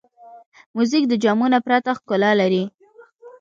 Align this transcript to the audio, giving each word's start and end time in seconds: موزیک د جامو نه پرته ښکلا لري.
موزیک 0.75 1.03
د 1.09 1.13
جامو 1.23 1.47
نه 1.53 1.59
پرته 1.65 1.91
ښکلا 1.97 2.31
لري. 2.41 2.63